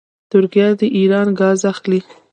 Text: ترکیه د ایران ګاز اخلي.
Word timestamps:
ترکیه 0.31 0.67
د 0.79 0.81
ایران 0.97 1.27
ګاز 1.39 1.59
اخلي. 1.71 1.99